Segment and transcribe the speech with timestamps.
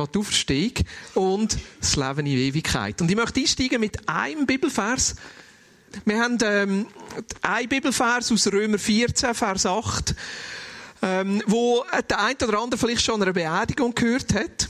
[0.00, 0.72] Thema die Auferstehung
[1.14, 3.00] und das Leben in Ewigkeit.
[3.00, 5.16] Und ich möchte einsteigen mit einem Bibelvers.
[6.04, 6.86] Wir haben ähm,
[7.42, 10.14] einen Bibelvers aus Römer 14, Vers 8,
[11.02, 14.68] ähm, wo der eine oder andere vielleicht schon eine Beerdigung gehört hat.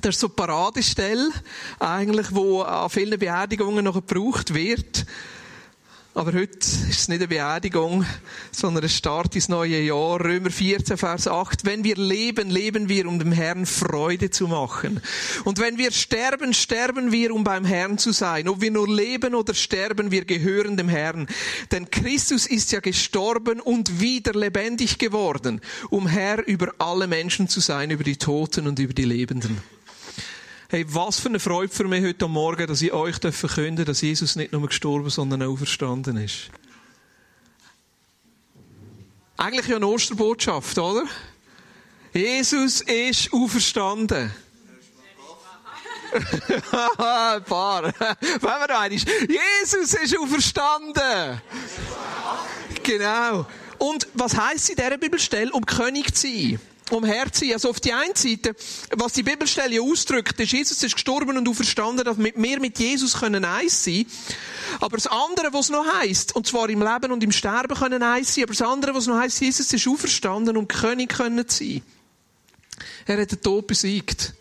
[0.00, 1.30] Das ist so eine Paradestelle,
[1.78, 5.04] eigentlich, wo an vielen Beerdigungen noch gebraucht wird.
[6.18, 8.04] Aber heute ist es nicht eine Beerdigung,
[8.50, 10.18] sondern ein Start ins neue Jahr.
[10.18, 11.64] Römer 14, Vers 8.
[11.64, 15.00] Wenn wir leben, leben wir, um dem Herrn Freude zu machen.
[15.44, 18.48] Und wenn wir sterben, sterben wir, um beim Herrn zu sein.
[18.48, 21.28] Ob wir nur leben oder sterben, wir gehören dem Herrn.
[21.70, 27.60] Denn Christus ist ja gestorben und wieder lebendig geworden, um Herr über alle Menschen zu
[27.60, 29.60] sein, über die Toten und über die Lebenden.
[30.70, 34.36] Hey, was für eine Freude für mich heute Morgen, dass ich euch verkünden dass Jesus
[34.36, 36.50] nicht nur gestorben, sondern auch auferstanden ist.
[39.38, 41.04] Eigentlich ja eine Osterbotschaft, oder?
[42.12, 44.30] Jesus ist auferstanden.
[46.12, 47.84] Ein paar.
[47.84, 49.08] Wenn wir da ist.
[49.08, 51.40] Jesus ist auferstanden.
[52.82, 53.46] Genau.
[53.78, 56.60] Und was heisst in dieser Bibelstelle, um König zu sein?
[56.90, 57.54] Umherziehen.
[57.54, 58.54] Also auf die einen Seite,
[58.90, 63.44] was die Bibelstelle ausdrückt, ist, Jesus ist gestorben und auferstanden, dass wir mit Jesus können
[63.44, 64.06] eins sein
[64.80, 68.34] Aber das andere, was noch heisst, und zwar im Leben und im Sterben können eins
[68.34, 71.82] sein, aber das andere, was noch heisst, Jesus ist auferstanden und König können sein.
[73.06, 74.34] Er hat den Tod besiegt.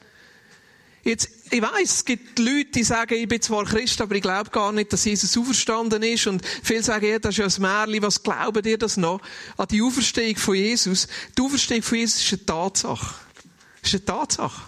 [1.03, 4.49] Jetzt, ich weiss, es gibt Leute, die sagen, ich bin zwar Christ, aber ich glaube
[4.49, 6.27] gar nicht, dass Jesus auferstanden ist.
[6.27, 9.21] Und viele sagen, ja, das ist ja ein Märchen, was glauben ihr das noch?
[9.57, 11.07] An die Auferstehung von Jesus.
[11.37, 13.15] Die Auferstehung von Jesus ist eine Tatsache.
[13.81, 14.61] Das ist eine Tatsache.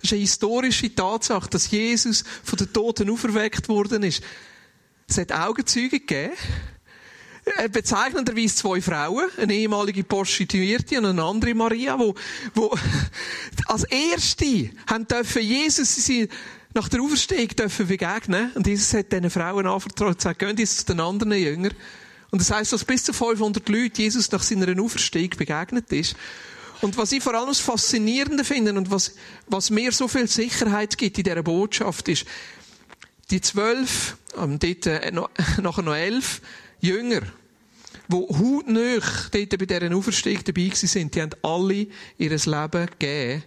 [0.00, 4.22] Das ist eine historische Tatsache, dass Jesus von den Toten auferweckt worden ist.
[5.08, 6.32] Es hat Augenzeuge gegeben.
[7.44, 12.14] Äh, bezeichnenderweise zwei Frauen, eine ehemalige Prostituierte und eine andere Maria, wo,
[12.54, 12.72] wo
[13.66, 16.28] als erste haben dürfen Jesus sie
[16.72, 20.78] nach der Auferstehung dürfen begegnen und Jesus hat diesen Frauen anvertraut und gesagt, gehen jetzt
[20.78, 21.74] zu den anderen Jüngern.
[22.30, 26.14] Und das heisst, dass bis zu 500 Leute Jesus nach seiner Auferstehung begegnet ist.
[26.80, 29.16] Und was ich vor allem das Faszinierende finde und was,
[29.48, 32.24] was mir so viel Sicherheit gibt in dieser Botschaft ist,
[33.30, 36.40] die zwölf, ähm, dort, äh, nachher noch elf,
[36.82, 37.22] Jünger,
[38.08, 38.98] die hautnah
[39.30, 41.86] dort bei dieser Auferstehung dabei sind, die haben alle
[42.18, 43.44] ihr Leben gegeben,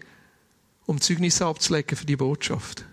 [0.86, 2.86] um Zeugnisse abzulegen für die Botschaft.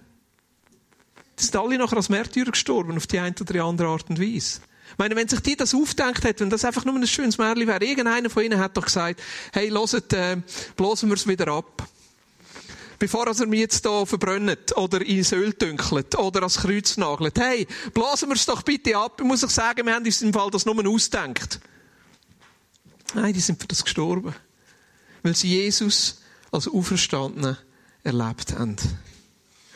[1.38, 4.62] Die sind alle nachher als Märtyrer gestorben, auf die eine oder andere Art und Weise.
[4.90, 7.68] Ich meine, wenn sich die das aufdenkt hätten, wenn das einfach nur ein schönes Märchen
[7.68, 9.22] wäre, irgendeiner von ihnen hat doch gesagt,
[9.52, 10.38] hey, loset, äh,
[10.76, 11.88] bloßen wir es wieder ab
[13.02, 17.36] bevor er mich jetzt hier verbrennt oder ins Öl dünkelt oder ans Kreuz nagelt.
[17.36, 19.20] Hey, blasen wir es doch bitte ab.
[19.20, 21.58] Ich muss euch sagen, wir haben uns im Fall das nur ausdenkt.
[23.12, 24.32] Nein, die sind für das gestorben.
[25.24, 26.20] Weil sie Jesus
[26.52, 27.56] als Auferstandenen
[28.04, 28.76] erlebt haben.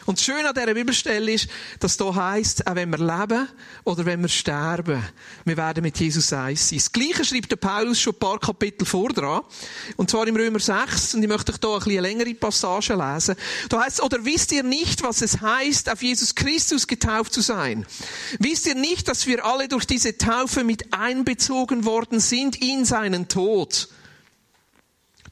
[0.06, 1.49] Und das Schöne an dieser Bibelstelle ist,
[1.81, 3.49] dass da heißt, auch wenn wir leben
[3.84, 5.03] oder wenn wir sterben,
[5.44, 6.78] wir werden mit Jesus eins sein.
[6.78, 9.43] Das Gleiche schreibt der Paulus schon ein paar Kapitel vor dran.
[9.97, 11.15] Und zwar im Römer 6.
[11.15, 13.34] Und ich möchte euch hier ein bisschen längere Passage lesen.
[13.69, 17.84] Da heißt oder wisst ihr nicht, was es heißt, auf Jesus Christus getauft zu sein?
[18.39, 23.28] Wisst ihr nicht, dass wir alle durch diese Taufe mit einbezogen worden sind in seinen
[23.28, 23.89] Tod?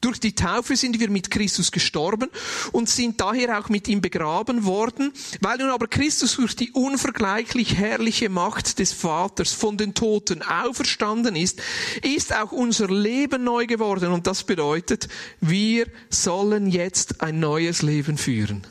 [0.04, 2.28] Durch die Taufe sind wir mit Christus gestorben
[2.72, 5.15] und sind daher auch mit ihm begraben worden.
[5.41, 11.37] Weil nun aber Christus durch die unvergleichlich herrliche Macht des Vaters von den Toten auferstanden
[11.37, 11.62] ist,
[12.03, 14.12] ist auch unser Leben neu geworden.
[14.12, 15.09] Und das bedeutet,
[15.41, 18.66] wir sollen jetzt ein neues Leben führen.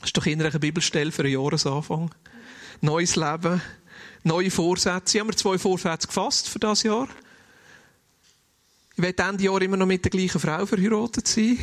[0.00, 2.10] Das ist doch in einer Bibelstelle für einen Jahresanfang.
[2.80, 3.60] Neues Leben,
[4.24, 5.20] neue Vorsätze.
[5.20, 7.06] Haben wir zwei Vorsätze gefasst für das Jahr?
[9.02, 11.58] Ich werde Ende Jahr immer noch mit der gleichen Frau verheiratet sein.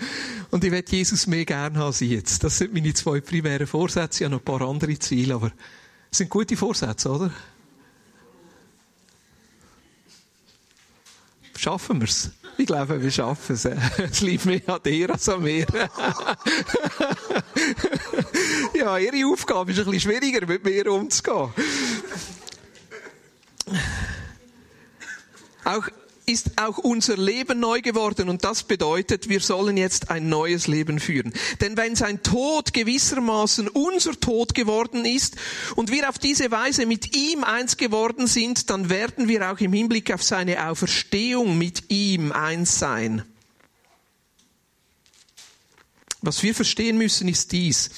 [0.52, 2.44] Und ich werde Jesus mehr gern haben als jetzt.
[2.44, 4.22] Das sind meine zwei primären Vorsätze.
[4.22, 5.50] Ich habe noch ein paar andere Ziele, aber
[6.08, 7.32] es sind gute Vorsätze, oder?
[11.56, 12.30] Schaffen wir es?
[12.58, 13.64] Ich glaube, wir schaffen es.
[13.98, 15.66] Es liegt mehr an dir als an mir.
[18.72, 21.52] ja, ihre Aufgabe ist ein bisschen schwieriger, mit mir umzugehen.
[25.64, 25.88] Auch
[26.26, 30.98] ist auch unser Leben neu geworden und das bedeutet, wir sollen jetzt ein neues Leben
[30.98, 31.32] führen.
[31.60, 35.36] Denn wenn sein Tod gewissermaßen unser Tod geworden ist
[35.76, 39.72] und wir auf diese Weise mit ihm eins geworden sind, dann werden wir auch im
[39.72, 43.22] Hinblick auf seine Auferstehung mit ihm eins sein.
[46.22, 47.90] Was wir verstehen müssen, ist dies.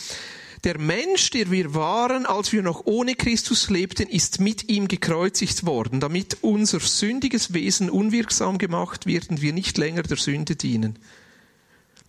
[0.67, 5.65] Der Mensch, der wir waren, als wir noch ohne Christus lebten, ist mit ihm gekreuzigt
[5.65, 10.99] worden, damit unser sündiges Wesen unwirksam gemacht wird und wir nicht länger der Sünde dienen.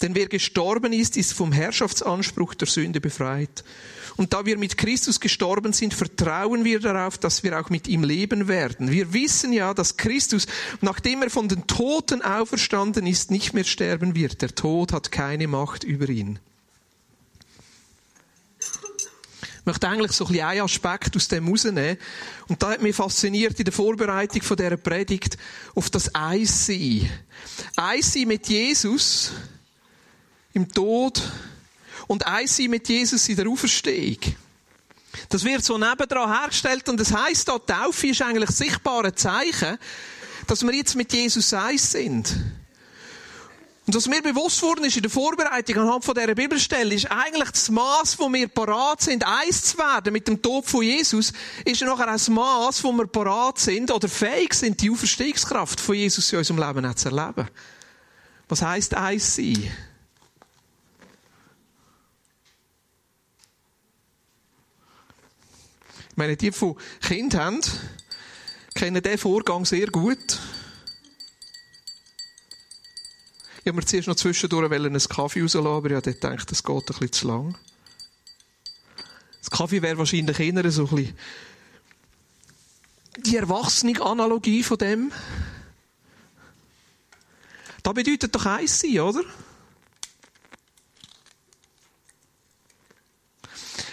[0.01, 3.63] Denn wer gestorben ist, ist vom Herrschaftsanspruch der Sünde befreit.
[4.15, 8.03] Und da wir mit Christus gestorben sind, vertrauen wir darauf, dass wir auch mit ihm
[8.03, 8.89] leben werden.
[8.89, 10.47] Wir wissen ja, dass Christus,
[10.81, 14.41] nachdem er von den Toten auferstanden ist, nicht mehr sterben wird.
[14.41, 16.39] Der Tod hat keine Macht über ihn.
[18.59, 21.97] Ich möchte eigentlich so ein bisschen einen Aspekt aus dem rausnehmen.
[22.47, 25.37] Und da hat mich fasziniert in der Vorbereitung von dieser Predigt
[25.75, 27.07] auf das Eissein.
[27.75, 29.31] Eissein mit Jesus
[30.53, 31.21] im Tod
[32.07, 34.17] und eins sein mit Jesus in der Auferstehung.
[35.29, 39.77] Das wird so nebendran hergestellt und das heisst, da Taufe ist eigentlich sichtbare Zeichen,
[40.47, 42.35] dass wir jetzt mit Jesus eins sind.
[43.87, 47.51] Und was mir bewusst worden ist in der Vorbereitung anhand von dieser Bibelstelle, ist eigentlich
[47.51, 51.31] das Maß, wo wir parat sind, eins zu werden mit dem Tod von Jesus,
[51.63, 55.79] ist ja nachher auch das Maß, wo wir parat sind oder fähig sind, die Auferstehungskraft
[55.79, 57.47] von Jesus in unserem Leben zu erleben.
[58.49, 59.71] Was heisst eins sein?
[66.09, 66.75] Ich meine, die, die
[67.07, 67.61] Kinder haben,
[68.75, 70.39] kennen diesen Vorgang sehr gut.
[73.67, 76.85] Ich habe mir zuerst noch zwischendurch einen Kaffee rauslassen, aber ich habe das geht ein
[76.85, 77.57] bisschen zu lang.
[79.41, 81.17] Das Kaffee wäre wahrscheinlich eher so ein bisschen
[83.25, 85.11] die erwachsene Analogie von dem.
[87.83, 89.25] Das bedeutet doch eins sein, oder?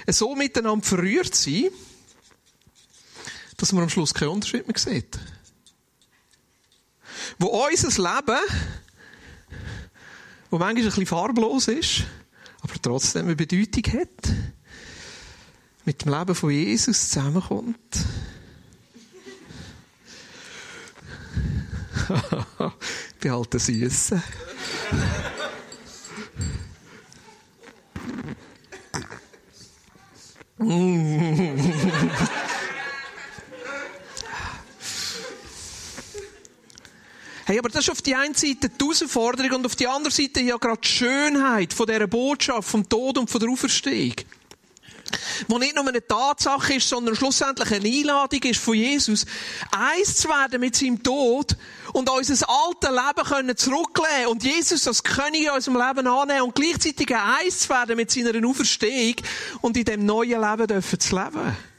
[0.07, 1.71] So miteinander verrührt sein,
[3.57, 5.19] dass man am Schluss keinen Unterschied mehr sieht.
[7.41, 8.39] Wo unser Leben,
[10.55, 12.05] wo manchmal ein bisschen farblos ist,
[12.61, 14.09] aber trotzdem eine Bedeutung hat,
[15.85, 17.77] mit dem Leben von Jesus zusammenkommt.
[23.21, 24.23] Behalte Süße.
[37.47, 40.41] Hey, aber das ist auf die einen Seite die Herausforderung und auf die andere Seite
[40.41, 44.15] ja gerade die Schönheit von dieser Botschaft, vom Tod und von der Auferstehung.
[45.49, 49.27] Wo nicht nur eine Tatsache ist, sondern schlussendlich eine Einladung ist von Jesus,
[49.71, 51.55] eins zu werden mit seinem Tod
[51.93, 56.55] und unser altes Leben können zurücklegen und Jesus als König in unserem Leben annehmen und
[56.55, 59.17] gleichzeitig eins zu werden mit seiner Auferstehung
[59.61, 61.74] und in dem neuen Leben dürfen zu leben.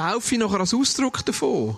[0.00, 1.76] Taufe nachher als Ausdruck davon.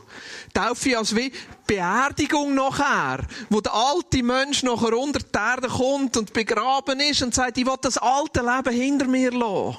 [0.54, 1.32] Taufe als wie
[1.66, 7.34] Beerdigung nachher, wo der alte Mensch nachher unter die Erde kommt und begraben ist und
[7.34, 9.78] sagt, ich will das alte Leben hinter mir lassen.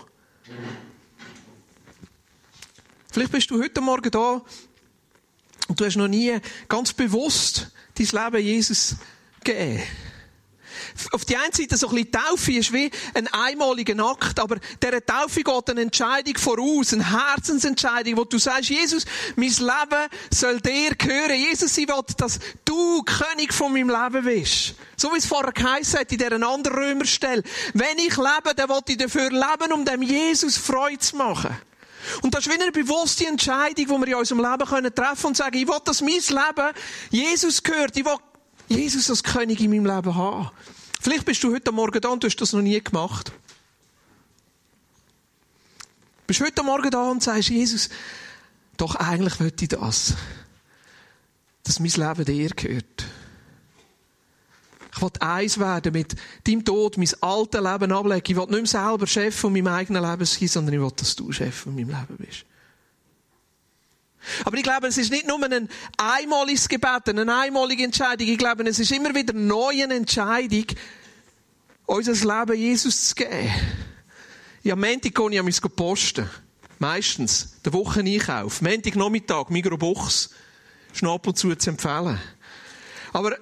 [3.14, 4.42] Vielleicht bist du heute Morgen da
[5.70, 6.38] und du hast noch nie
[6.68, 8.98] ganz bewusst dein Leben Jesus
[9.42, 9.84] gegeben
[11.12, 15.06] auf die einen Seite so ein bisschen Taufe ist wie ein einmaliger Akt, aber dieser
[15.06, 19.06] Taufe geht eine Entscheidung voraus, eine Herzensentscheidung, wo du sagst, Jesus,
[19.36, 21.36] mein Leben soll dir gehören.
[21.36, 24.76] Jesus, ich will, dass du König von meinem Leben bist.
[24.98, 27.44] So wie es vorher geheißen hat in dieser anderen Römerstelle.
[27.74, 31.56] Wenn ich lebe, dann will ich dafür leben, um dem Jesus Freude zu machen.
[32.22, 35.38] Und das ist wie eine bewusste Entscheidung, die wir in unserem Leben treffen können und
[35.38, 36.74] sagen, ich will, dass mein Leben
[37.10, 37.96] Jesus gehört.
[37.98, 38.18] Ich will
[38.68, 40.50] Jesus als König in meinem Leben haben.
[41.04, 43.34] Vielleicht bist du heute Morgen da und du hast das noch nie gemacht.
[45.78, 47.90] Du bist heute Morgen da und sagst, Jesus,
[48.78, 50.14] doch eigentlich möchte ich das.
[51.64, 53.06] Dass mein Leben dir gehört.
[54.96, 58.24] Ich will eins werden mit deinem Tod, mein altes Leben ablegen.
[58.26, 61.18] Ich will nicht mehr selber Chef von meinem eigenen Leben sein, sondern ich will, dass
[61.18, 62.46] du Chef von meinem Leben bist.
[64.46, 68.28] Aber ich glaube, es ist nicht nur ein einmaliges Gebet, eine einmalige Entscheidung.
[68.28, 70.66] Ich glaube, es ist immer wieder eine neue Entscheidung,
[71.86, 73.52] unser Leben Jesus zu geben.
[74.64, 76.30] Ja, Montag gehe ich an mich posten.
[76.80, 77.60] Meistens.
[77.66, 78.62] Der Wocheneinkauf.
[78.62, 80.30] Montag Nachmittag, Mikrobox.
[80.94, 82.20] Ist ab und zu zu empfehlen.
[83.12, 83.38] Aber,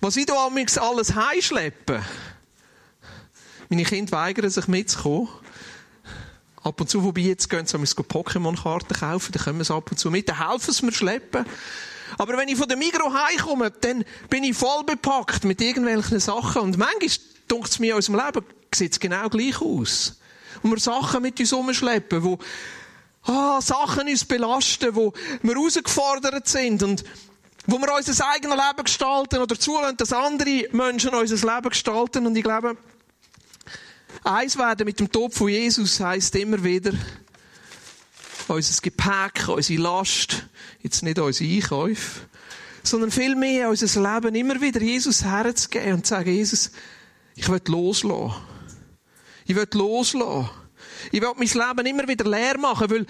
[0.00, 2.02] was ich da alles heimschleppe,
[3.68, 5.28] meine Kinder weigern sich mitzukommen.
[6.62, 10.10] Ab und zu, wobei jetzt gehen sie Pokémon-Karten kaufen, dann kommen sie ab und zu
[10.10, 11.44] mit, dann helfen sie mir schleppen.
[12.18, 16.62] Aber wenn ich von der Migro heimkomme, dann bin ich voll bepackt mit irgendwelchen Sachen.
[16.62, 17.08] Und manchmal,
[17.50, 20.18] denkt es mir in unserem Leben, sieht es genau gleich aus.
[20.62, 22.38] Und wir Sachen mit uns umschleppen, wo,
[23.24, 27.04] ah, Sachen uns belasten, wo wir herausgefordert sind und
[27.66, 32.26] wo wir unser eigenes Leben gestalten oder zulassen, dass andere Menschen unser Leben gestalten.
[32.26, 32.76] Und ich glaube,
[34.24, 36.92] Eins werden mit dem Tod von Jesus heisst immer wieder,
[38.46, 40.46] unser Gepäck, unsere Last,
[40.80, 42.20] jetzt nicht unsere Einkäufe,
[42.84, 46.70] sondern vielmehr unser Leben immer wieder Jesus herzugeben und zu sagen, Jesus,
[47.34, 48.34] ich will loslassen.
[49.44, 50.50] Ich will loslassen.
[51.10, 53.06] Ich will mein Leben immer wieder leer machen, weil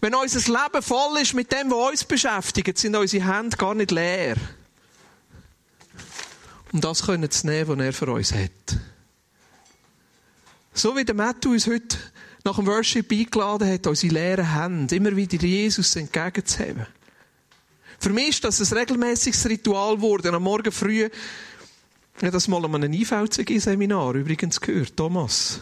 [0.00, 3.90] wenn unser Leben voll ist mit dem, was uns beschäftigt, sind unsere Hände gar nicht
[3.90, 4.36] leer.
[6.72, 8.78] Und das können zu nehmen, was er für uns hat.
[10.76, 11.96] So wie der Matthew uns heute
[12.42, 16.86] nach dem Worship eingeladen hat, unsere leeren Hände immer wieder Jesus entgegenzuheben.
[18.00, 20.34] Für mich ist das ein regelmäßiges Ritual geworden.
[20.34, 25.60] Am Morgen früh, ich habe das mal an einem IVCG-Seminar übrigens gehört, Thomas.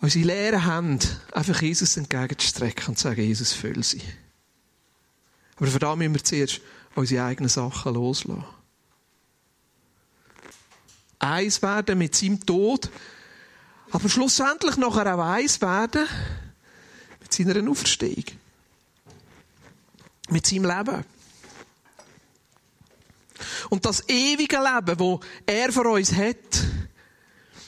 [0.00, 4.00] Unsere leeren Hände einfach Jesus entgegenzustrecken und zu sagen, Jesus, füll sie.
[5.56, 6.62] Aber für das müssen wir zuerst
[6.94, 8.42] unsere eigenen Sachen loslassen.
[11.20, 12.90] Eins werden mit seinem Tod,
[13.90, 16.06] aber schlussendlich nachher auch eins werden
[17.20, 18.24] mit seiner Auferstehung.
[20.30, 21.04] Mit seinem Leben.
[23.68, 26.36] Und das ewige Leben, das er für uns hat,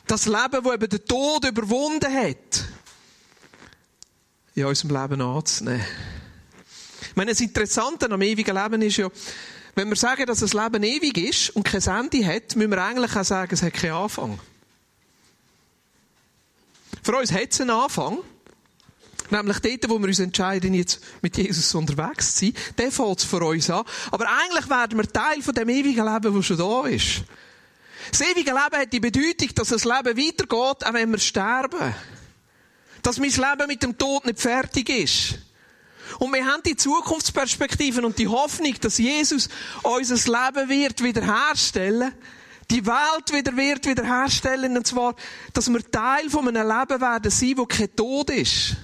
[0.07, 2.65] das Leben, das eben den Tod überwunden hat,
[4.55, 5.85] in unserem Leben anzunehmen.
[7.11, 9.09] Ich meine, das Interessante am ewigen Leben ist ja,
[9.75, 13.17] wenn wir sagen, dass das Leben ewig ist und kein Ende hat, müssen wir eigentlich
[13.17, 14.39] auch sagen, es hat keinen Anfang.
[17.03, 18.19] Für uns hat es einen Anfang.
[19.31, 22.55] Nämlich dort, wo wir uns entscheiden, jetzt mit Jesus unterwegs zu sein.
[22.77, 23.85] Der fällt es für uns an.
[24.11, 27.23] Aber eigentlich werden wir Teil von dem ewigen Leben, das schon da ist.
[28.11, 31.95] Das ewige Leben hat die Bedeutung, dass das Leben weitergeht, auch wenn wir sterben.
[33.01, 35.39] Dass mein Leben mit dem Tod nicht fertig ist.
[36.19, 39.49] Und wir haben die Zukunftsperspektiven und die Hoffnung, dass Jesus
[39.83, 42.13] unser Leben wird wiederherstellen,
[42.71, 45.15] die Welt wieder wird wiederherstellen, und zwar,
[45.53, 48.77] dass wir Teil von einem Leben werden sein, wo kein Tod ist.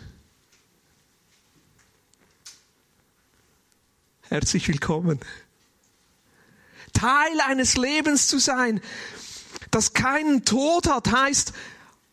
[4.28, 5.20] Herzlich willkommen.
[6.92, 8.82] Teil eines Lebens zu sein,
[9.70, 11.52] das keinen Tod hat, heißt,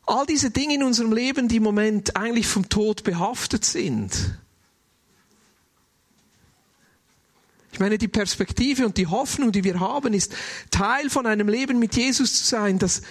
[0.05, 4.37] all diese Dinge in unserem Leben, die im Moment eigentlich vom Tod behaftet sind,
[7.75, 10.33] Ich meine, die Perspektive und die Hoffnung, die wir haben, ist
[10.71, 13.01] Teil von einem Leben mit Jesus zu sein, das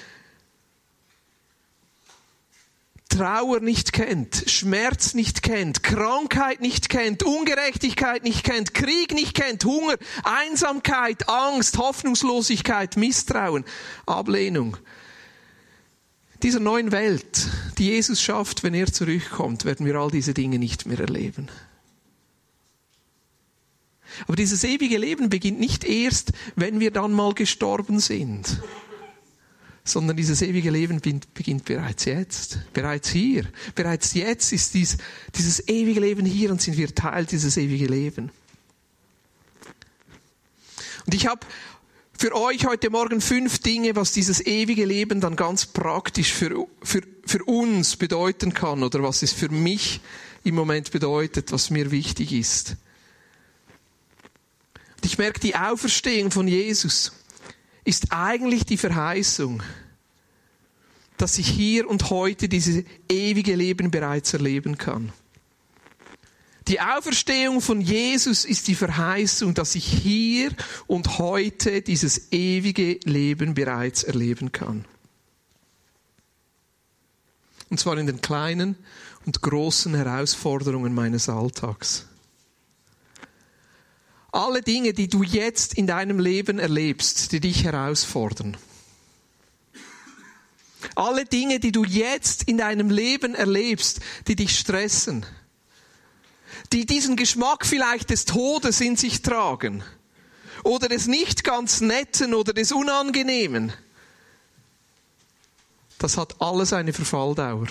[3.11, 9.67] Trauer nicht kennt, Schmerz nicht kennt, Krankheit nicht kennt, Ungerechtigkeit nicht kennt, Krieg nicht kennt,
[9.67, 13.67] Hunger, Einsamkeit, Angst, Hoffnungslosigkeit, Misstrauen,
[14.07, 14.79] Ablehnung.
[16.43, 20.87] Dieser neuen Welt, die Jesus schafft, wenn er zurückkommt, werden wir all diese Dinge nicht
[20.87, 21.51] mehr erleben.
[24.27, 28.61] Aber dieses ewige Leben beginnt nicht erst, wenn wir dann mal gestorben sind,
[29.85, 31.01] sondern dieses ewige Leben
[31.35, 33.45] beginnt bereits jetzt, bereits hier.
[33.75, 34.97] Bereits jetzt ist dies,
[35.35, 38.31] dieses ewige Leben hier und sind wir Teil dieses ewige Leben.
[41.07, 41.47] Und ich habe
[42.17, 47.03] für euch heute Morgen fünf Dinge, was dieses ewige Leben dann ganz praktisch für, für,
[47.27, 50.01] für uns bedeuten kann oder was es für mich
[50.45, 52.77] im Moment bedeutet, was mir wichtig ist.
[55.05, 57.13] Ich merke, die Auferstehung von Jesus
[57.85, 59.63] ist eigentlich die Verheißung,
[61.19, 65.13] dass ich hier und heute dieses ewige Leben bereits erleben kann.
[66.69, 70.51] Die Auferstehung von Jesus ist die Verheißung, dass ich hier
[70.87, 74.87] und heute dieses ewige Leben bereits erleben kann.
[77.69, 78.77] Und zwar in den kleinen
[79.27, 82.07] und großen Herausforderungen meines Alltags.
[84.35, 88.57] Alle Dinge, die du jetzt in deinem Leben erlebst, die dich herausfordern.
[90.97, 95.25] Alle Dinge, die du jetzt in deinem Leben erlebst, die dich stressen.
[96.73, 99.85] Die diesen Geschmack vielleicht des Todes in sich tragen.
[100.65, 103.73] Oder des nicht ganz netten oder des unangenehmen.
[105.99, 107.69] Das hat alles eine Verfalldauer.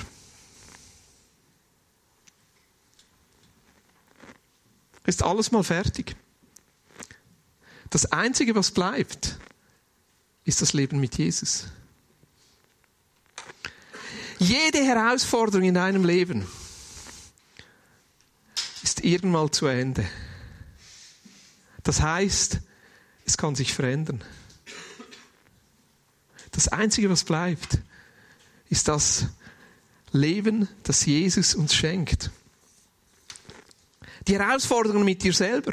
[5.05, 6.15] Ist alles mal fertig.
[7.93, 9.37] Das Einzige, was bleibt,
[10.45, 11.65] ist das Leben mit Jesus.
[14.39, 16.47] Jede Herausforderung in deinem Leben
[18.81, 20.09] ist irgendwann zu Ende.
[21.83, 22.61] Das heißt,
[23.25, 24.23] es kann sich verändern.
[26.49, 27.77] Das Einzige, was bleibt,
[28.69, 29.27] ist das
[30.11, 32.31] Leben, das Jesus uns schenkt.
[34.27, 35.72] Die Herausforderungen mit dir selber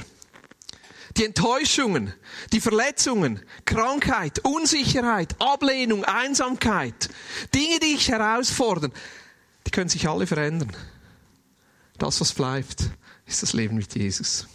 [1.20, 2.14] die Enttäuschungen,
[2.50, 7.10] die Verletzungen, Krankheit, Unsicherheit, Ablehnung, Einsamkeit,
[7.54, 8.90] Dinge, die dich herausfordern,
[9.66, 10.74] die können sich alle verändern.
[11.98, 12.90] Das, was bleibt,
[13.26, 14.48] ist das Leben mit Jesus.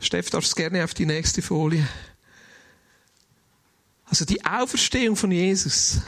[0.00, 1.86] Steff, darfst gerne auf die nächste Folie.
[4.06, 6.00] Also die Auferstehung von Jesus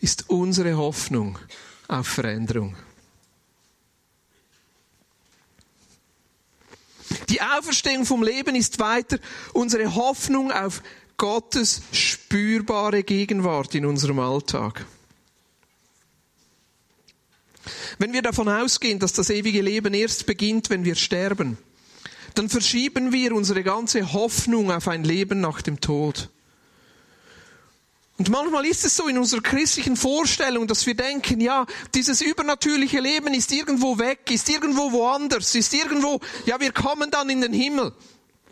[0.00, 1.38] ist unsere Hoffnung
[1.88, 2.74] auf Veränderung.
[7.28, 9.18] Die Auferstehung vom Leben ist weiter
[9.52, 10.82] unsere Hoffnung auf
[11.16, 14.86] Gottes spürbare Gegenwart in unserem Alltag.
[17.98, 21.58] Wenn wir davon ausgehen, dass das ewige Leben erst beginnt, wenn wir sterben,
[22.34, 26.28] dann verschieben wir unsere ganze Hoffnung auf ein Leben nach dem Tod.
[28.18, 33.00] Und manchmal ist es so in unserer christlichen Vorstellung, dass wir denken, ja, dieses übernatürliche
[33.00, 37.52] Leben ist irgendwo weg, ist irgendwo woanders, ist irgendwo, ja, wir kommen dann in den
[37.52, 37.92] Himmel.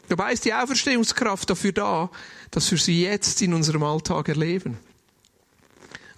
[0.09, 2.11] Dabei ist die Auferstehungskraft dafür da,
[2.51, 4.77] dass wir sie jetzt in unserem Alltag erleben.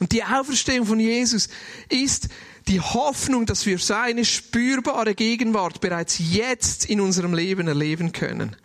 [0.01, 1.49] Und die Auferstehung von Jesus
[1.89, 2.29] ist
[2.67, 8.57] die Hoffnung, dass wir seine spürbare Gegenwart bereits jetzt in unserem Leben erleben können.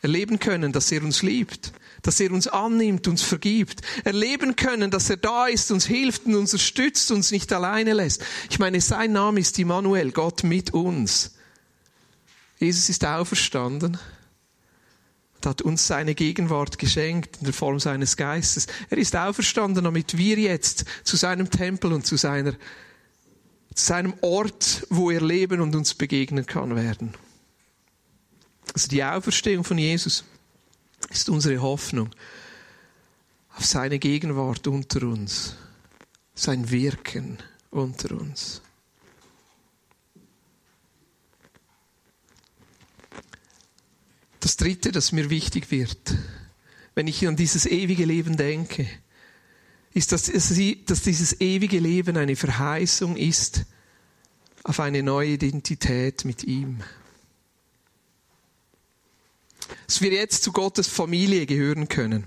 [0.00, 1.72] Erleben können, dass er uns liebt,
[2.08, 3.82] dass er uns annimmt, uns vergibt.
[4.02, 8.24] Erleben können, dass er da ist, uns hilft und uns unterstützt, uns nicht alleine lässt.
[8.48, 11.34] Ich meine, sein Name ist Immanuel, Gott mit uns.
[12.58, 13.98] Jesus ist auferstanden
[15.34, 18.68] und hat uns seine Gegenwart geschenkt in der Form seines Geistes.
[18.88, 22.52] Er ist auferstanden, damit wir jetzt zu seinem Tempel und zu seiner,
[23.74, 27.12] zu seinem Ort, wo er leben und uns begegnen kann, werden.
[28.72, 30.24] Also die Auferstehung von Jesus
[31.10, 32.10] ist unsere Hoffnung
[33.56, 35.56] auf seine Gegenwart unter uns,
[36.34, 37.38] sein Wirken
[37.70, 38.62] unter uns.
[44.40, 46.14] Das Dritte, das mir wichtig wird,
[46.94, 48.88] wenn ich an dieses ewige Leben denke,
[49.92, 53.64] ist, dass, dieses ewige Leben eine Verheißung ist
[54.62, 56.82] auf eine neue Identität mit ihm
[59.86, 62.24] dass wir jetzt zu Gottes Familie gehören können.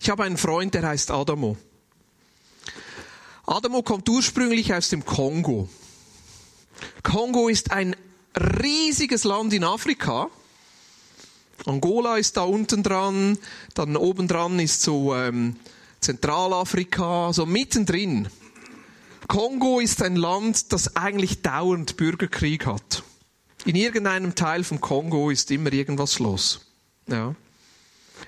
[0.00, 1.56] Ich habe einen Freund, der heißt Adamo.
[3.46, 5.68] Adamo kommt ursprünglich aus dem Kongo.
[7.02, 7.96] Kongo ist ein
[8.36, 10.28] riesiges Land in Afrika.
[11.64, 13.38] Angola ist da unten dran,
[13.74, 15.56] dann oben dran ist so ähm,
[16.00, 18.28] Zentralafrika, so mittendrin.
[19.26, 23.02] Kongo ist ein Land, das eigentlich dauernd Bürgerkrieg hat.
[23.64, 26.60] In irgendeinem Teil vom Kongo ist immer irgendwas los.
[27.06, 27.34] Ja.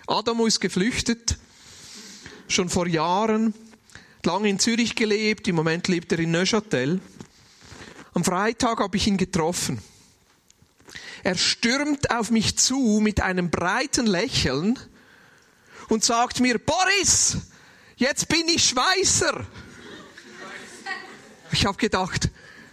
[0.07, 1.39] Adamo ist geflüchtet,
[2.49, 3.55] schon vor Jahren,
[4.25, 7.01] lange in Zürich gelebt, im Moment lebt er in Neuchâtel.
[8.13, 9.81] Am Freitag habe ich ihn getroffen.
[11.23, 14.79] Er stürmt auf mich zu mit einem breiten Lächeln
[15.89, 17.37] und sagt mir, Boris,
[17.97, 19.47] jetzt bin ich Schweißer.
[21.53, 22.31] Ich habe gedacht,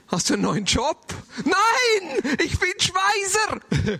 [0.08, 1.14] Hast du einen neuen Job?
[1.44, 4.00] Nein, ich bin Schweizer.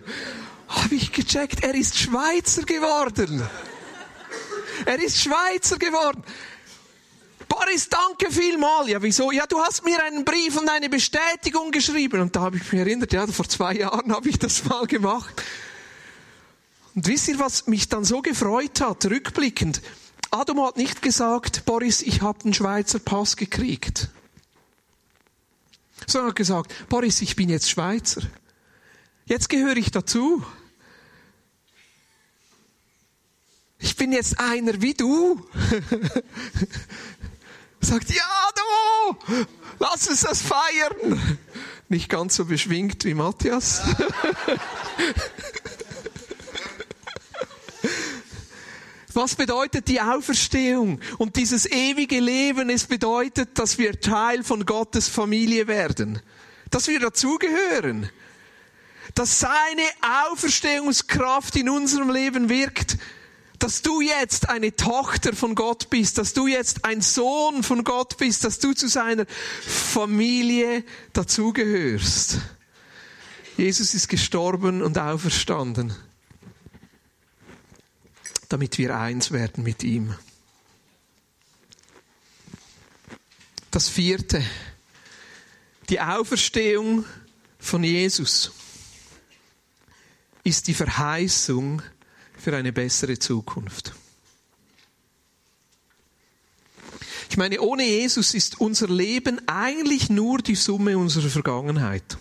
[0.68, 3.46] Habe ich gecheckt, er ist Schweizer geworden.
[4.86, 6.22] Er ist Schweizer geworden.
[7.46, 8.88] Boris, danke vielmal.
[8.88, 9.32] Ja, wieso?
[9.32, 12.20] Ja, du hast mir einen Brief und eine Bestätigung geschrieben.
[12.20, 15.42] Und da habe ich mich erinnert, ja, vor zwei Jahren habe ich das mal gemacht.
[16.94, 19.82] Und wisst ihr, was mich dann so gefreut hat, rückblickend?
[20.30, 24.08] Adam hat nicht gesagt, Boris, ich habe den Schweizer Pass gekriegt
[26.10, 28.22] sondern gesagt, Boris, ich bin jetzt Schweizer.
[29.26, 30.44] Jetzt gehöre ich dazu.
[33.78, 35.46] Ich bin jetzt einer wie du.
[37.80, 39.16] Sagt, ja, du,
[39.78, 41.38] lass uns das feiern.
[41.88, 43.82] Nicht ganz so beschwingt wie Matthias.
[49.18, 51.00] Was bedeutet die Auferstehung?
[51.18, 56.22] Und dieses ewige Leben, es bedeutet, dass wir Teil von Gottes Familie werden.
[56.70, 58.08] Dass wir dazugehören.
[59.16, 59.82] Dass seine
[60.30, 62.96] Auferstehungskraft in unserem Leben wirkt.
[63.58, 68.18] Dass du jetzt eine Tochter von Gott bist, dass du jetzt ein Sohn von Gott
[68.18, 69.26] bist, dass du zu seiner
[69.66, 72.38] Familie dazugehörst.
[73.56, 75.92] Jesus ist gestorben und auferstanden
[78.48, 80.14] damit wir eins werden mit ihm.
[83.70, 84.42] Das vierte,
[85.88, 87.04] die Auferstehung
[87.58, 88.52] von Jesus
[90.44, 91.82] ist die Verheißung
[92.38, 93.94] für eine bessere Zukunft.
[97.30, 102.16] Ich meine, ohne Jesus ist unser Leben eigentlich nur die Summe unserer Vergangenheit.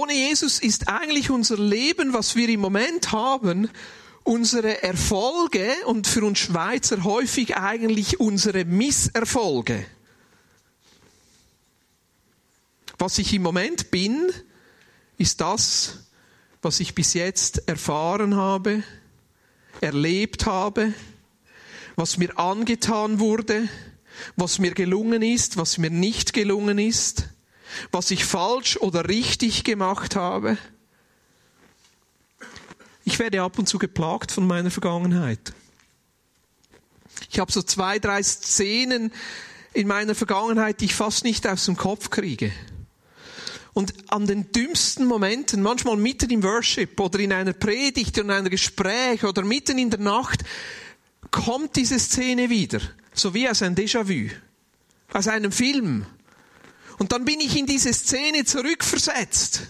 [0.00, 3.68] Ohne Jesus ist eigentlich unser Leben, was wir im Moment haben,
[4.22, 9.84] unsere Erfolge und für uns Schweizer häufig eigentlich unsere Misserfolge.
[12.96, 14.32] Was ich im Moment bin,
[15.18, 15.98] ist das,
[16.62, 18.82] was ich bis jetzt erfahren habe,
[19.82, 20.94] erlebt habe,
[21.96, 23.68] was mir angetan wurde,
[24.34, 27.28] was mir gelungen ist, was mir nicht gelungen ist,
[27.90, 30.58] was ich falsch oder richtig gemacht habe.
[33.04, 35.52] Ich werde ab und zu geplagt von meiner Vergangenheit.
[37.30, 39.12] Ich habe so zwei, drei Szenen
[39.72, 42.52] in meiner Vergangenheit, die ich fast nicht aus dem Kopf kriege.
[43.72, 48.30] Und an den dümmsten Momenten, manchmal mitten im Worship oder in einer Predigt oder in
[48.30, 50.42] einem Gespräch oder mitten in der Nacht,
[51.30, 52.80] kommt diese Szene wieder.
[53.14, 54.30] So wie aus einem Déjà-vu.
[55.12, 56.06] Aus einem Film.
[57.00, 59.62] Und dann bin ich in diese Szene zurückversetzt.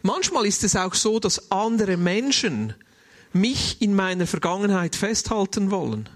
[0.00, 2.72] Manchmal ist es auch so, dass andere Menschen
[3.34, 6.08] mich in meiner Vergangenheit festhalten wollen.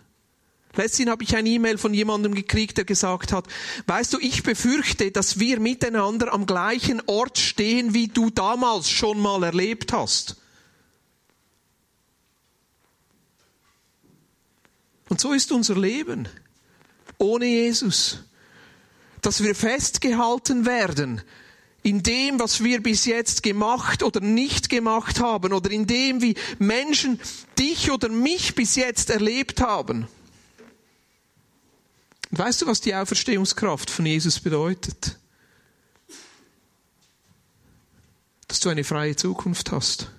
[0.74, 3.46] Letztens habe ich ein E-Mail von jemandem gekriegt, der gesagt hat,
[3.86, 9.20] weißt du, ich befürchte, dass wir miteinander am gleichen Ort stehen, wie du damals schon
[9.20, 10.36] mal erlebt hast.
[15.10, 16.26] Und so ist unser Leben
[17.18, 18.20] ohne Jesus.
[19.22, 21.22] Dass wir festgehalten werden
[21.82, 26.34] in dem, was wir bis jetzt gemacht oder nicht gemacht haben oder in dem, wie
[26.58, 27.20] Menschen
[27.58, 30.06] dich oder mich bis jetzt erlebt haben.
[32.30, 35.18] Und weißt du, was die Auferstehungskraft von Jesus bedeutet?
[38.46, 40.10] Dass du eine freie Zukunft hast.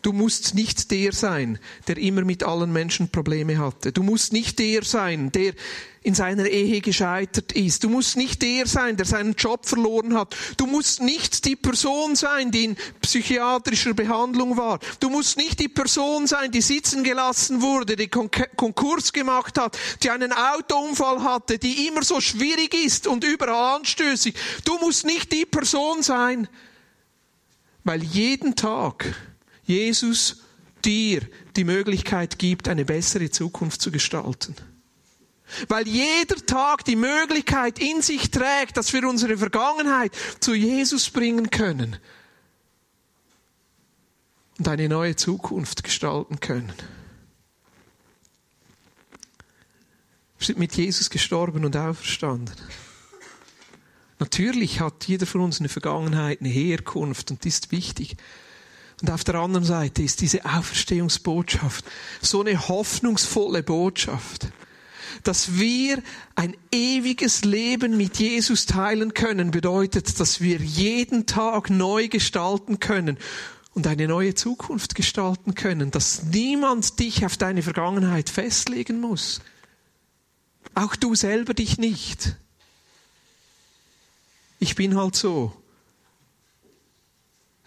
[0.00, 1.58] Du musst nicht der sein,
[1.88, 3.90] der immer mit allen Menschen Probleme hatte.
[3.90, 5.54] Du musst nicht der sein, der
[6.02, 7.82] in seiner Ehe gescheitert ist.
[7.82, 10.36] Du musst nicht der sein, der seinen Job verloren hat.
[10.56, 14.78] Du musst nicht die Person sein, die in psychiatrischer Behandlung war.
[15.00, 20.10] Du musst nicht die Person sein, die sitzen gelassen wurde, die Konkurs gemacht hat, die
[20.10, 24.34] einen Autounfall hatte, die immer so schwierig ist und überall anstößig.
[24.64, 26.46] Du musst nicht die Person sein,
[27.82, 29.12] weil jeden Tag
[29.68, 30.42] Jesus
[30.82, 31.20] dir
[31.56, 34.56] die Möglichkeit gibt, eine bessere Zukunft zu gestalten.
[35.68, 41.50] Weil jeder Tag die Möglichkeit in sich trägt, dass wir unsere Vergangenheit zu Jesus bringen
[41.50, 41.96] können
[44.58, 46.72] und eine neue Zukunft gestalten können.
[50.38, 52.54] Wir sind mit Jesus gestorben und auferstanden.
[54.18, 58.16] Natürlich hat jeder von uns eine Vergangenheit, eine Herkunft und die ist wichtig.
[59.00, 61.84] Und auf der anderen Seite ist diese Auferstehungsbotschaft
[62.20, 64.48] so eine hoffnungsvolle Botschaft,
[65.22, 66.02] dass wir
[66.34, 73.18] ein ewiges Leben mit Jesus teilen können, bedeutet, dass wir jeden Tag neu gestalten können
[73.74, 79.40] und eine neue Zukunft gestalten können, dass niemand dich auf deine Vergangenheit festlegen muss.
[80.74, 82.36] Auch du selber dich nicht.
[84.58, 85.52] Ich bin halt so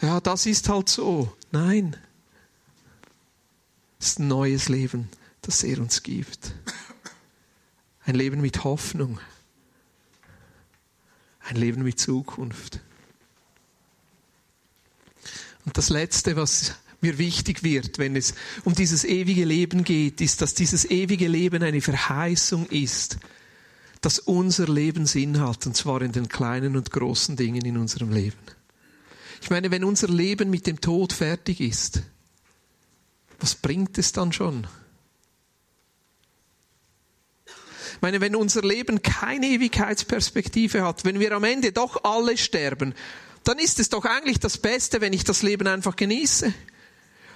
[0.01, 1.35] ja, das ist halt so.
[1.51, 1.95] Nein.
[3.99, 5.09] Es ist ein neues Leben,
[5.41, 6.55] das er uns gibt.
[8.03, 9.19] Ein Leben mit Hoffnung.
[11.41, 12.79] Ein Leben mit Zukunft.
[15.65, 18.33] Und das Letzte, was mir wichtig wird, wenn es
[18.63, 23.17] um dieses ewige Leben geht, ist, dass dieses ewige Leben eine Verheißung ist,
[24.01, 28.11] dass unser Leben Sinn hat, und zwar in den kleinen und großen Dingen in unserem
[28.11, 28.39] Leben.
[29.41, 32.03] Ich meine, wenn unser Leben mit dem Tod fertig ist,
[33.39, 34.67] was bringt es dann schon?
[37.45, 42.93] Ich meine, wenn unser Leben keine Ewigkeitsperspektive hat, wenn wir am Ende doch alle sterben,
[43.43, 46.53] dann ist es doch eigentlich das Beste, wenn ich das Leben einfach genieße.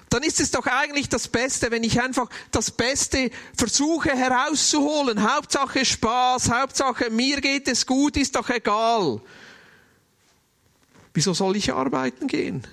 [0.10, 5.24] Dann ist es doch eigentlich das Beste, wenn ich einfach das Beste versuche herauszuholen.
[5.24, 9.22] Hauptsache Spaß, Hauptsache mir geht es gut, ist doch egal.
[11.16, 12.68] Wieso soll ich arbeiten gehen?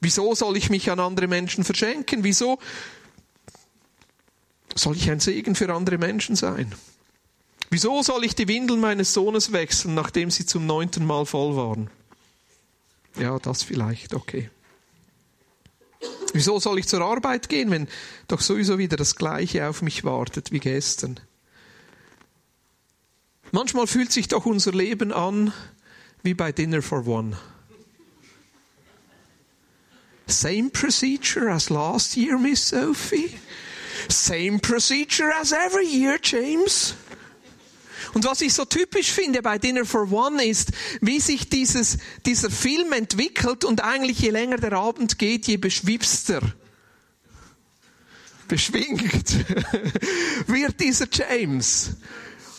[0.00, 2.22] Wieso soll ich mich an andere Menschen verschenken?
[2.22, 2.58] Wieso
[4.74, 6.72] soll ich ein Segen für andere Menschen sein?
[7.70, 11.90] Wieso soll ich die Windeln meines Sohnes wechseln, nachdem sie zum neunten Mal voll waren?
[13.16, 14.48] Ja, das vielleicht, okay.
[16.32, 17.88] Wieso soll ich zur Arbeit gehen, wenn
[18.28, 21.18] doch sowieso wieder das Gleiche auf mich wartet wie gestern?
[23.50, 25.52] Manchmal fühlt sich doch unser Leben an
[26.22, 27.36] wie bei Dinner for One.
[30.26, 33.38] Same procedure as last year, Miss Sophie.
[34.08, 36.94] Same procedure as every year, James.
[38.14, 42.50] Und was ich so typisch finde bei Dinner for One ist, wie sich dieses, dieser
[42.50, 46.40] Film entwickelt und eigentlich je länger der Abend geht, je beschwipster,
[48.48, 49.34] beschwingt
[50.46, 51.92] wird dieser James.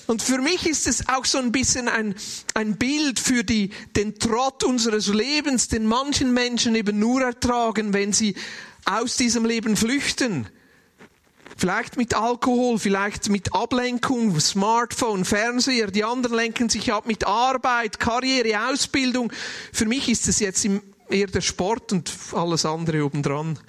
[0.05, 2.15] Und für mich ist es auch so ein bisschen ein,
[2.53, 8.11] ein Bild für die, den Trott unseres Lebens, den manchen Menschen eben nur ertragen, wenn
[8.11, 8.35] sie
[8.85, 10.47] aus diesem Leben flüchten.
[11.55, 15.87] Vielleicht mit Alkohol, vielleicht mit Ablenkung, Smartphone, Fernseher.
[15.87, 19.31] Die anderen lenken sich ab mit Arbeit, Karriere, Ausbildung.
[19.71, 20.67] Für mich ist es jetzt
[21.09, 23.59] eher der Sport und alles andere obendran.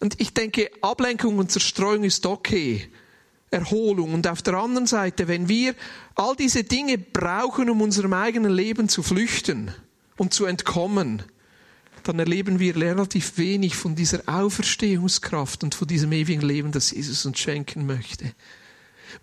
[0.00, 2.90] Und ich denke, Ablenkung und Zerstreuung ist okay.
[3.50, 4.14] Erholung.
[4.14, 5.74] Und auf der anderen Seite, wenn wir
[6.14, 9.70] all diese Dinge brauchen, um unserem eigenen Leben zu flüchten
[10.16, 11.22] und zu entkommen,
[12.02, 17.26] dann erleben wir relativ wenig von dieser Auferstehungskraft und von diesem ewigen Leben, das Jesus
[17.26, 18.32] uns schenken möchte.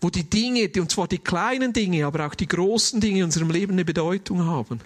[0.01, 3.51] Wo die Dinge, und zwar die kleinen Dinge, aber auch die großen Dinge in unserem
[3.51, 4.81] Leben eine Bedeutung haben.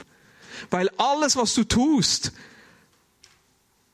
[0.69, 2.33] Weil alles, was du tust,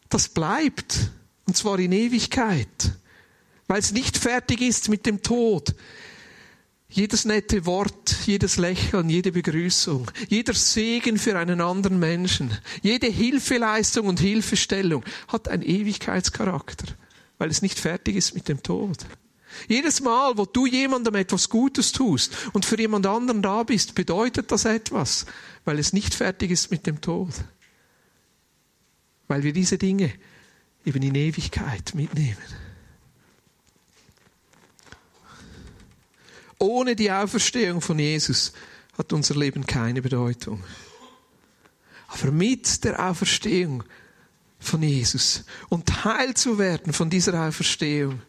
[0.10, 1.12] das bleibt.
[1.46, 2.94] Und zwar in Ewigkeit
[3.74, 5.74] weil es nicht fertig ist mit dem Tod.
[6.90, 14.06] Jedes nette Wort, jedes Lächeln, jede Begrüßung, jeder Segen für einen anderen Menschen, jede Hilfeleistung
[14.06, 16.86] und Hilfestellung hat einen Ewigkeitscharakter,
[17.40, 19.08] weil es nicht fertig ist mit dem Tod.
[19.68, 24.52] Jedes Mal, wo du jemandem etwas Gutes tust und für jemand anderen da bist, bedeutet
[24.52, 25.26] das etwas,
[25.66, 27.34] weil es nicht fertig ist mit dem Tod.
[29.28, 30.14] Weil wir diese Dinge
[30.86, 32.63] eben in Ewigkeit mitnehmen.
[36.64, 38.54] Ohne die Auferstehung von Jesus
[38.98, 40.64] hat unser Leben keine Bedeutung.
[42.08, 43.84] Aber mit der Auferstehung
[44.60, 48.22] von Jesus und Teil zu werden von dieser Auferstehung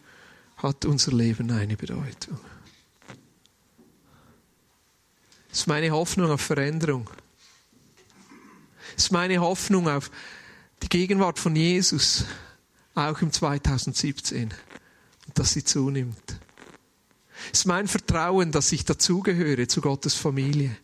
[0.56, 2.40] hat unser Leben eine Bedeutung.
[5.50, 7.08] Das ist meine Hoffnung auf Veränderung.
[8.96, 10.10] Das ist meine Hoffnung auf
[10.82, 12.24] die Gegenwart von Jesus,
[12.96, 14.52] auch im 2017,
[15.26, 16.40] und dass sie zunimmt.
[17.52, 20.76] Es ist mein Vertrauen, dass ich dazugehöre zu Gottes Familie.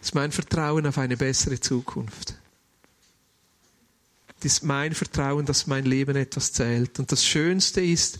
[0.00, 2.34] Es ist mein Vertrauen auf eine bessere Zukunft.
[4.38, 6.98] Es ist mein Vertrauen, dass mein Leben etwas zählt.
[6.98, 8.18] Und das Schönste ist,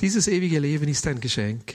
[0.00, 1.74] dieses ewige Leben ist ein Geschenk,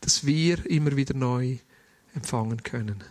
[0.00, 1.58] das wir immer wieder neu
[2.14, 3.02] empfangen können.